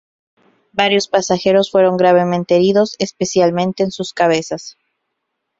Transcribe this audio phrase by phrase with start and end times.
[0.71, 4.75] Varios pasajeros fueron gravemente heridos, especialmente en sus cabezas.